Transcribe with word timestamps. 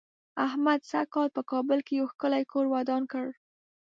احمد 0.47 0.79
سږ 0.91 1.05
کال 1.13 1.27
په 1.37 1.41
کابل 1.51 1.79
کې 1.85 1.93
یو 1.99 2.09
ښکلی 2.13 2.43
کور 2.51 2.65
ودان 2.73 3.03
کړ. 3.11 3.25